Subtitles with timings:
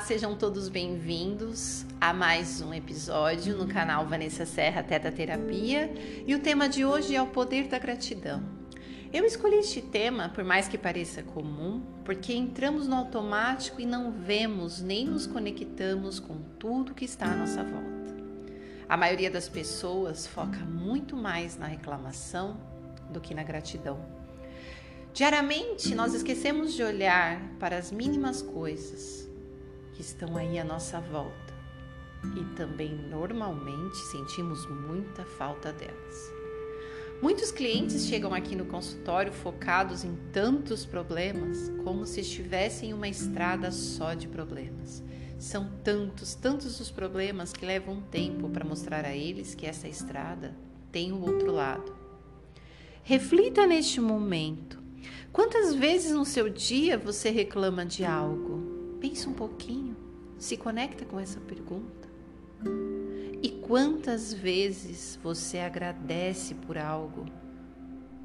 [0.00, 5.92] sejam todos bem-vindos a mais um episódio no canal Vanessa Serra Teta Terapia
[6.26, 8.42] e o tema de hoje é o poder da gratidão.
[9.12, 14.10] Eu escolhi este tema, por mais que pareça comum, porque entramos no automático e não
[14.10, 18.16] vemos nem nos conectamos com tudo que está à nossa volta.
[18.88, 22.58] A maioria das pessoas foca muito mais na reclamação
[23.10, 24.00] do que na gratidão.
[25.12, 29.29] Diariamente, nós esquecemos de olhar para as mínimas coisas
[30.00, 31.52] que estão aí à nossa volta
[32.34, 36.32] e também normalmente sentimos muita falta delas.
[37.20, 43.08] Muitos clientes chegam aqui no consultório focados em tantos problemas como se estivessem em uma
[43.08, 45.02] estrada só de problemas.
[45.38, 50.56] São tantos, tantos os problemas que levam tempo para mostrar a eles que essa estrada
[50.90, 51.94] tem o outro lado.
[53.02, 54.80] Reflita neste momento
[55.32, 58.59] Quantas vezes no seu dia você reclama de algo?
[59.00, 59.96] Pensa um pouquinho,
[60.38, 62.08] se conecta com essa pergunta.
[63.42, 67.24] E quantas vezes você agradece por algo,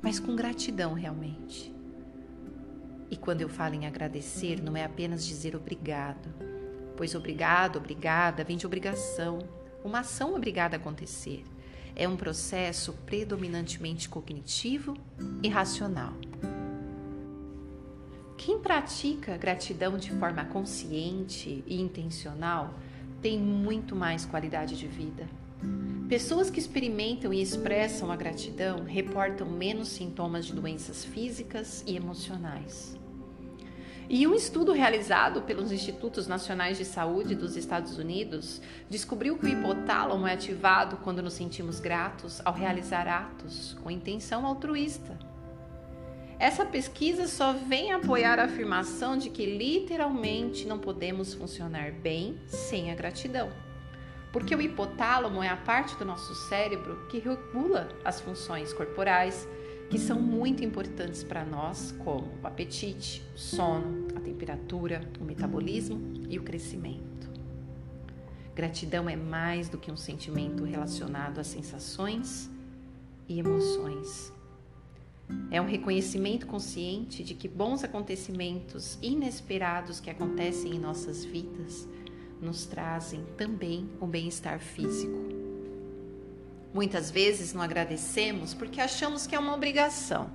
[0.02, 1.74] mas com gratidão realmente?
[3.10, 6.34] E quando eu falo em agradecer, não é apenas dizer obrigado,
[6.98, 9.40] pois obrigado, obrigada vem de obrigação,
[9.84, 11.44] uma ação obrigada a acontecer.
[11.96, 14.98] É um processo predominantemente cognitivo
[15.42, 16.14] e racional.
[18.46, 22.76] Quem pratica gratidão de forma consciente e intencional
[23.20, 25.28] tem muito mais qualidade de vida.
[26.08, 32.96] Pessoas que experimentam e expressam a gratidão reportam menos sintomas de doenças físicas e emocionais.
[34.08, 39.50] E um estudo realizado pelos Institutos Nacionais de Saúde dos Estados Unidos descobriu que o
[39.50, 45.18] hipotálamo é ativado quando nos sentimos gratos ao realizar atos com intenção altruísta
[46.38, 52.92] essa pesquisa só vem apoiar a afirmação de que literalmente não podemos funcionar bem sem
[52.92, 53.50] a gratidão.
[54.34, 59.48] Porque o hipotálamo é a parte do nosso cérebro que regula as funções corporais
[59.90, 66.26] que são muito importantes para nós, como o apetite, o sono, a temperatura, o metabolismo
[66.28, 67.30] e o crescimento.
[68.54, 72.50] Gratidão é mais do que um sentimento relacionado a sensações
[73.28, 74.35] e emoções.
[75.50, 81.88] É um reconhecimento consciente de que bons acontecimentos inesperados que acontecem em nossas vidas
[82.42, 85.18] nos trazem também o bem-estar físico.
[86.74, 90.30] Muitas vezes não agradecemos porque achamos que é uma obrigação,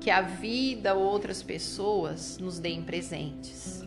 [0.00, 3.84] que a vida ou outras pessoas nos deem presentes.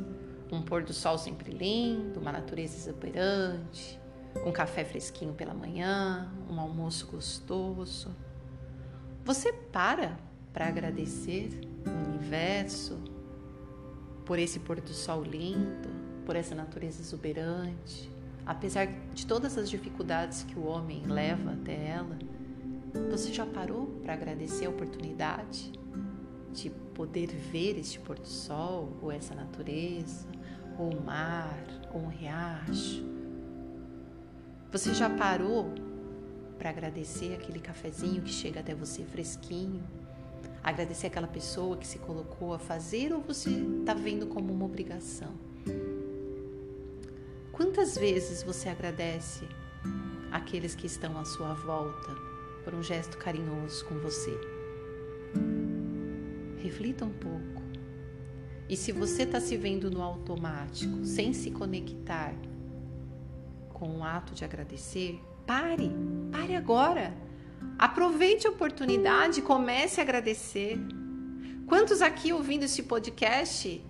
[0.52, 4.00] Um pôr do sol sempre lindo, uma natureza exuberante,
[4.46, 8.16] um café fresquinho pela manhã, um almoço gostoso.
[9.26, 10.20] Você para
[10.54, 11.50] para agradecer
[11.84, 13.02] o universo
[14.24, 15.90] por esse pôr do sol lindo,
[16.28, 18.08] por essa natureza exuberante,
[18.46, 18.86] apesar
[19.16, 22.20] de todas as dificuldades que o homem leva até ela.
[23.10, 25.74] Você já parou para agradecer a oportunidade
[26.54, 30.28] de poder ver este pôr do sol, ou essa natureza,
[30.78, 31.58] ou o mar,
[31.92, 33.04] ou um riacho?
[34.72, 35.74] Você já parou
[36.58, 39.84] para agradecer aquele cafezinho que chega até você fresquinho,
[40.64, 43.50] agradecer aquela pessoa que se colocou a fazer ou você
[43.80, 45.34] está vendo como uma obrigação?
[47.52, 49.48] Quantas vezes você agradece
[50.32, 52.14] aqueles que estão à sua volta
[52.64, 54.38] por um gesto carinhoso com você?
[56.58, 57.64] Reflita um pouco.
[58.68, 62.34] E se você está se vendo no automático, sem se conectar
[63.70, 65.92] com o ato de agradecer, Pare,
[66.36, 67.14] pare agora.
[67.80, 70.78] Aproveite a oportunidade, comece a agradecer.
[71.66, 73.84] Quantos aqui ouvindo este podcast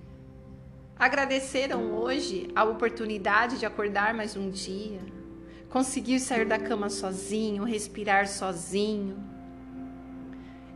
[0.97, 5.01] agradeceram hoje a oportunidade de acordar mais um dia,
[5.69, 9.17] conseguir sair da cama sozinho, respirar sozinho?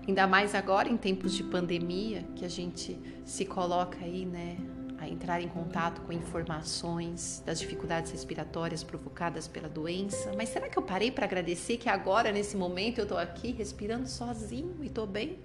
[0.08, 4.58] Ainda mais agora em tempos de pandemia, que a gente se coloca aí, né,
[5.00, 10.32] a entrar em contato com informações das dificuldades respiratórias provocadas pela doença.
[10.36, 14.08] Mas será que eu parei para agradecer que agora, nesse momento, eu estou aqui respirando
[14.08, 15.40] sozinho e estou bem?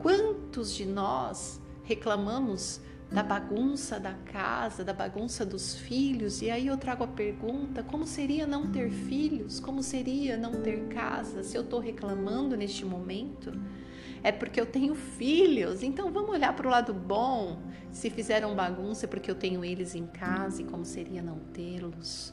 [0.00, 2.80] Quantos de nós reclamamos
[3.10, 6.40] da bagunça da casa, da bagunça dos filhos?
[6.40, 9.60] E aí eu trago a pergunta: como seria não ter filhos?
[9.60, 11.42] Como seria não ter casa?
[11.42, 13.52] Se eu estou reclamando neste momento?
[14.22, 17.58] É porque eu tenho filhos, então vamos olhar para o lado bom.
[17.90, 22.32] Se fizeram bagunça é porque eu tenho eles em casa e como seria não tê-los.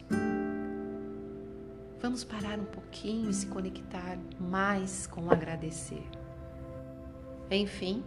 [2.00, 6.04] Vamos parar um pouquinho e se conectar mais com o agradecer.
[7.50, 8.04] Enfim,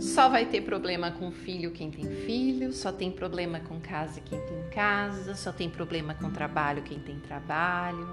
[0.00, 4.40] Só vai ter problema com filho quem tem filho, só tem problema com casa quem
[4.40, 8.08] tem casa, só tem problema com trabalho quem tem trabalho.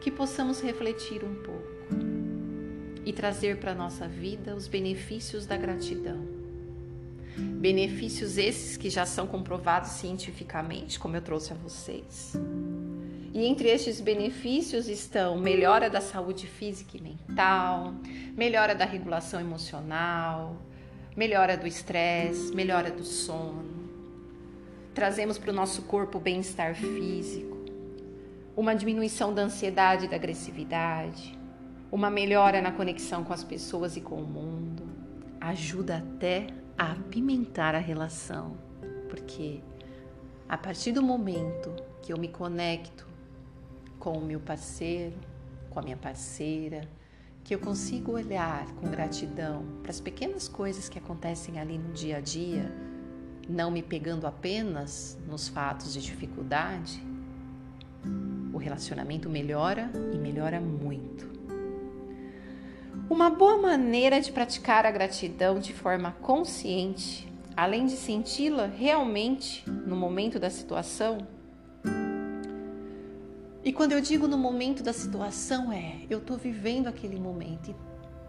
[0.00, 2.07] Que possamos refletir um pouco
[3.08, 6.26] e trazer para a nossa vida os benefícios da gratidão.
[7.38, 12.34] Benefícios esses que já são comprovados cientificamente, como eu trouxe a vocês.
[13.32, 17.94] E entre estes benefícios estão melhora da saúde física e mental,
[18.36, 20.60] melhora da regulação emocional,
[21.16, 23.88] melhora do estresse, melhora do sono.
[24.92, 27.56] Trazemos para o nosso corpo bem-estar físico,
[28.54, 31.37] uma diminuição da ansiedade e da agressividade,
[31.90, 34.84] uma melhora na conexão com as pessoas e com o mundo,
[35.40, 36.46] ajuda até
[36.76, 38.56] a apimentar a relação,
[39.08, 39.60] porque
[40.48, 43.06] a partir do momento que eu me conecto
[43.98, 45.16] com o meu parceiro,
[45.70, 46.82] com a minha parceira,
[47.42, 52.18] que eu consigo olhar com gratidão para as pequenas coisas que acontecem ali no dia
[52.18, 52.70] a dia,
[53.48, 57.02] não me pegando apenas nos fatos de dificuldade,
[58.52, 61.37] o relacionamento melhora e melhora muito.
[63.10, 67.26] Uma boa maneira de praticar a gratidão de forma consciente,
[67.56, 71.26] além de senti-la realmente no momento da situação.
[73.64, 77.74] E quando eu digo no momento da situação, é eu estou vivendo aquele momento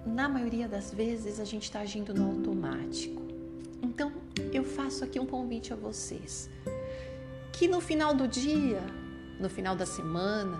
[0.05, 3.21] e na maioria das vezes a gente está agindo no automático.
[3.83, 4.13] Então
[4.53, 6.49] eu faço aqui um convite a vocês
[7.51, 8.81] que no final do dia,
[9.41, 10.57] no final da semana,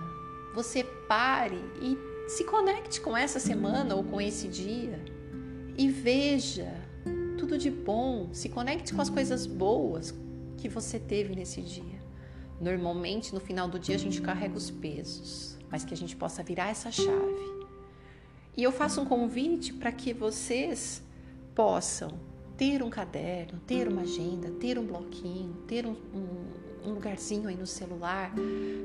[0.54, 1.98] você pare e
[2.30, 5.04] se conecte com essa semana ou com esse dia
[5.76, 6.72] e veja
[7.40, 8.30] tudo de bom.
[8.32, 10.14] Se conecte com as coisas boas
[10.56, 12.00] que você teve nesse dia.
[12.62, 16.44] Normalmente, no final do dia, a gente carrega os pesos, mas que a gente possa
[16.44, 17.66] virar essa chave.
[18.56, 21.02] E eu faço um convite para que vocês
[21.56, 22.12] possam
[22.60, 27.56] ter um caderno, ter uma agenda, ter um bloquinho, ter um, um, um lugarzinho aí
[27.56, 28.34] no celular,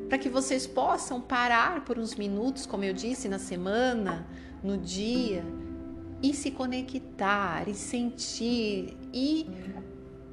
[0.09, 4.29] para que vocês possam parar por uns minutos, como eu disse, na semana,
[4.63, 5.45] no dia,
[6.23, 9.51] e se conectar, e sentir, e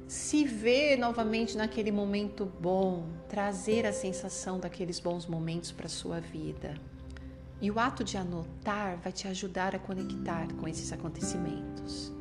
[0.06, 6.76] se ver novamente naquele momento bom, trazer a sensação daqueles bons momentos para sua vida.
[7.60, 12.11] E o ato de anotar vai te ajudar a conectar com esses acontecimentos.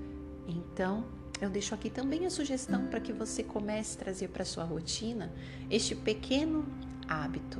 [0.51, 1.05] Então,
[1.39, 5.31] eu deixo aqui também a sugestão para que você comece a trazer para sua rotina
[5.69, 6.65] este pequeno
[7.07, 7.59] hábito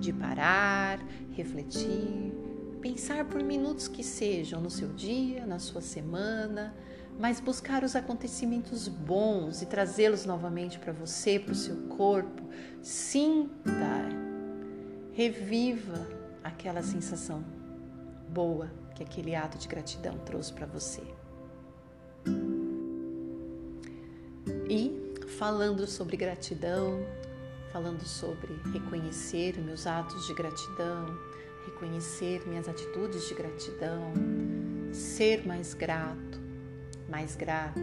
[0.00, 0.98] de parar,
[1.32, 2.32] refletir,
[2.80, 6.74] pensar por minutos que sejam no seu dia, na sua semana,
[7.18, 12.42] mas buscar os acontecimentos bons e trazê-los novamente para você, para o seu corpo.
[12.82, 14.08] Sinta,
[15.12, 16.06] reviva
[16.42, 17.44] aquela sensação
[18.28, 21.02] boa que aquele ato de gratidão trouxe para você.
[24.68, 27.06] E falando sobre gratidão,
[27.72, 31.06] falando sobre reconhecer meus atos de gratidão,
[31.64, 34.12] reconhecer minhas atitudes de gratidão,
[34.92, 36.40] ser mais grato,
[37.08, 37.80] mais grata.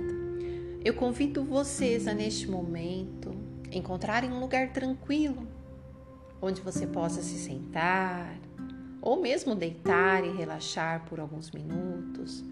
[0.83, 3.31] Eu convido vocês a neste momento
[3.71, 5.47] encontrarem um lugar tranquilo
[6.41, 8.37] onde você possa se sentar
[9.01, 12.43] ou mesmo deitar e relaxar por alguns minutos,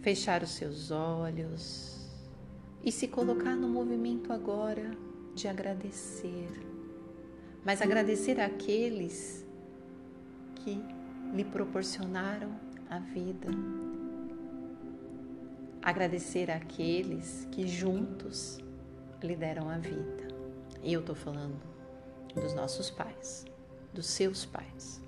[0.00, 1.93] fechar os seus olhos
[2.84, 4.96] e se colocar no movimento agora
[5.34, 6.50] de agradecer.
[7.64, 9.44] Mas agradecer àqueles
[10.56, 10.82] que
[11.32, 12.50] lhe proporcionaram
[12.90, 13.48] a vida.
[15.82, 18.58] Agradecer àqueles que juntos
[19.22, 20.28] lhe deram a vida.
[20.82, 21.58] E eu estou falando
[22.34, 23.46] dos nossos pais,
[23.92, 25.00] dos seus pais.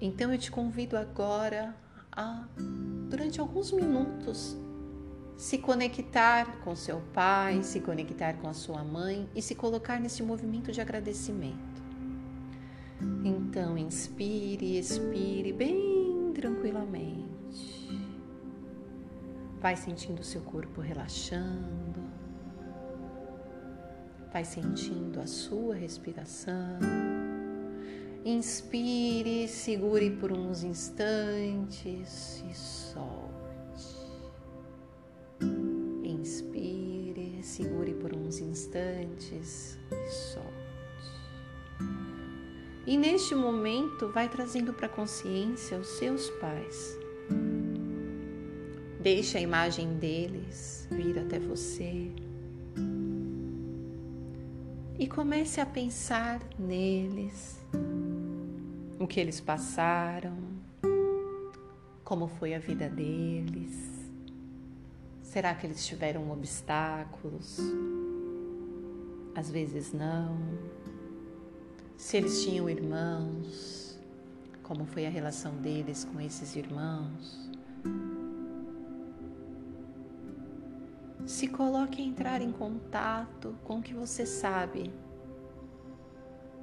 [0.00, 1.74] Então eu te convido agora
[2.12, 2.46] a,
[3.08, 4.56] durante alguns minutos,
[5.38, 10.20] se conectar com seu pai, se conectar com a sua mãe e se colocar nesse
[10.20, 11.80] movimento de agradecimento.
[13.24, 17.88] Então, inspire, expire bem tranquilamente.
[19.60, 22.02] Vai sentindo seu corpo relaxando.
[24.32, 26.80] Vai sentindo a sua respiração.
[28.24, 33.37] Inspire, segure por uns instantes e solte.
[38.00, 40.48] Por uns instantes e solte.
[42.86, 46.98] E neste momento, vai trazendo para a consciência os seus pais.
[49.00, 52.10] Deixe a imagem deles vir até você.
[54.98, 57.60] E comece a pensar neles,
[58.98, 60.36] o que eles passaram,
[62.02, 63.97] como foi a vida deles
[65.28, 67.58] Será que eles tiveram obstáculos?
[69.34, 70.38] Às vezes não.
[71.98, 74.00] Se eles tinham irmãos,
[74.62, 77.50] como foi a relação deles com esses irmãos?
[81.26, 84.90] Se coloque a entrar em contato com o que você sabe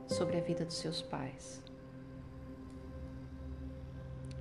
[0.08, 1.62] sobre a vida dos seus pais.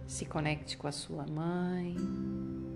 [0.07, 2.74] Se conecte com a sua mãe.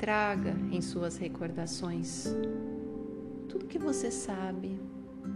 [0.00, 2.24] Traga em suas recordações
[3.50, 4.80] tudo que você sabe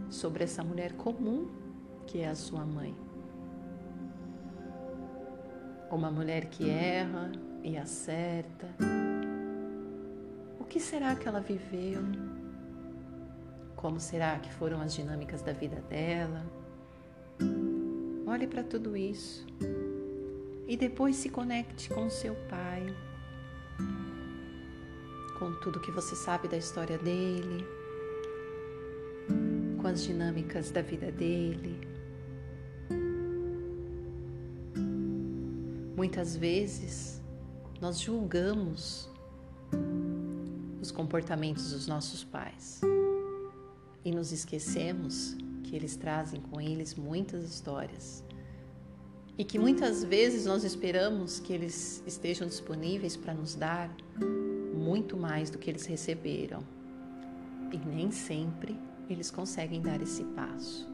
[0.09, 1.49] sobre essa mulher comum
[2.06, 2.97] que é a sua mãe.
[5.90, 7.30] Uma mulher que erra
[7.62, 8.66] e acerta.
[10.59, 12.00] O que será que ela viveu?
[13.76, 16.42] Como será que foram as dinâmicas da vida dela?
[18.26, 19.47] Olhe para tudo isso
[20.66, 22.87] e depois se conecte com seu pai,
[25.38, 27.66] com tudo que você sabe da história dele,
[29.80, 31.80] com as dinâmicas da vida dele.
[35.96, 37.20] Muitas vezes
[37.80, 39.10] nós julgamos
[40.80, 42.80] os comportamentos dos nossos pais
[44.04, 48.22] e nos esquecemos que eles trazem com eles muitas histórias
[49.36, 53.90] e que muitas vezes nós esperamos que eles estejam disponíveis para nos dar
[54.84, 56.62] muito mais do que eles receberam
[57.72, 60.88] e nem sempre eles conseguem dar esse passo.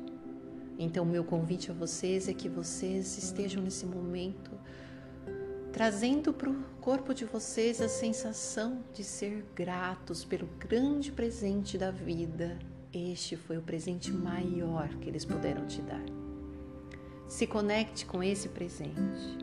[0.79, 4.51] Então, meu convite a vocês é que vocês estejam nesse momento
[5.73, 11.91] trazendo para o corpo de vocês a sensação de ser gratos pelo grande presente da
[11.91, 12.59] vida
[12.93, 16.03] este foi o presente maior que eles puderam te dar.
[17.29, 19.39] Se conecte com esse presente.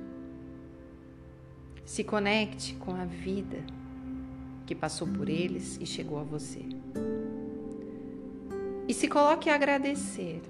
[1.86, 3.63] Se conecte com a vida
[4.68, 6.62] que passou por eles e chegou a você.
[8.88, 10.42] E se coloque a agradecer.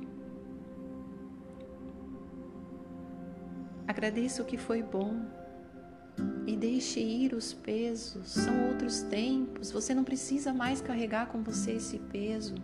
[3.88, 5.22] Agradeça o que foi bom
[6.48, 8.32] e deixe ir os pesos.
[8.32, 9.72] São outros tempos.
[9.72, 12.56] Você não precisa mais carregar com você esse peso.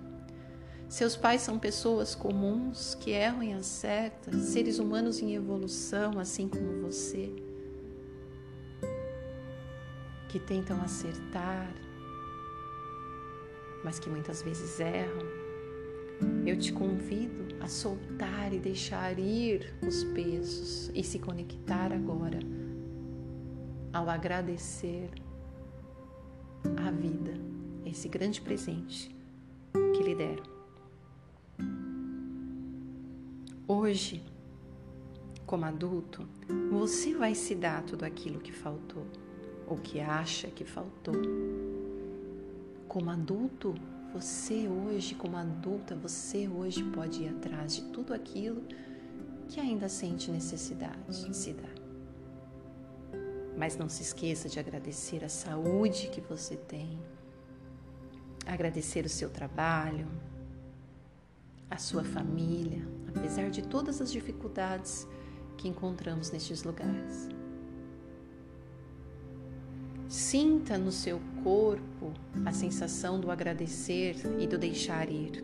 [0.89, 6.81] Seus pais são pessoas comuns que erram e acertam, seres humanos em evolução, assim como
[6.81, 7.33] você,
[10.33, 11.71] que tentam acertar,
[13.83, 15.27] mas que muitas vezes erram.
[16.43, 22.39] Eu te convido a soltar e deixar ir os pesos e se conectar agora
[23.93, 25.11] ao agradecer
[26.83, 27.33] a vida,
[27.85, 29.15] esse grande presente
[29.95, 30.45] que lhe deram.
[33.67, 34.25] Hoje,
[35.45, 36.27] como adulto,
[36.71, 39.05] você vai se dar tudo aquilo que faltou
[39.73, 41.15] ou que acha que faltou.
[42.87, 43.73] Como adulto,
[44.13, 48.61] você hoje, como adulta, você hoje pode ir atrás de tudo aquilo
[49.47, 51.73] que ainda sente necessidade de se dar.
[53.57, 56.99] Mas não se esqueça de agradecer a saúde que você tem,
[58.45, 60.07] agradecer o seu trabalho,
[61.69, 65.07] a sua família, apesar de todas as dificuldades
[65.57, 67.27] que encontramos nestes lugares.
[70.13, 72.13] Sinta no seu corpo
[72.45, 75.41] a sensação do agradecer e do deixar ir.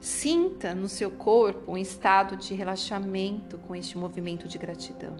[0.00, 5.16] Sinta no seu corpo um estado de relaxamento com este movimento de gratidão.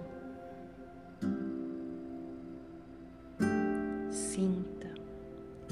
[4.11, 4.93] Sinta.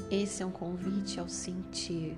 [0.09, 2.15] Esse é um convite ao sentir.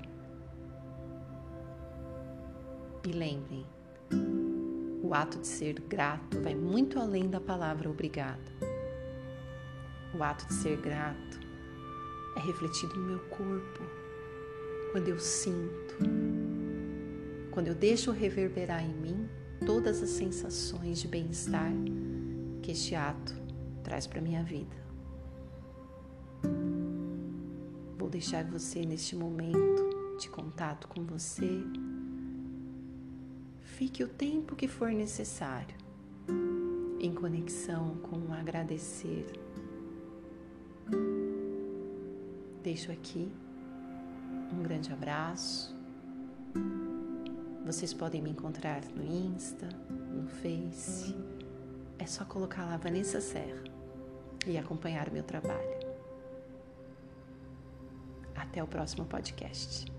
[3.04, 3.66] E lembrem,
[5.02, 8.69] o ato de ser grato vai muito além da palavra obrigado.
[10.20, 11.40] O ato de ser grato
[12.36, 13.84] é refletido no meu corpo,
[14.92, 15.96] quando eu sinto,
[17.52, 19.30] quando eu deixo reverberar em mim
[19.66, 21.72] todas as sensações de bem-estar
[22.62, 23.34] que este ato
[23.82, 24.76] traz para minha vida.
[27.98, 31.64] Vou deixar você neste momento de contato com você
[33.80, 35.74] Fique o tempo que for necessário
[37.00, 39.26] em conexão com o agradecer.
[42.64, 43.32] Deixo aqui
[44.52, 45.76] um grande abraço.
[47.66, 51.16] Vocês podem me encontrar no Insta, no Face.
[51.98, 53.64] É só colocar lá Vanessa Serra
[54.48, 55.80] e acompanhar o meu trabalho.
[58.36, 59.99] Até o próximo podcast.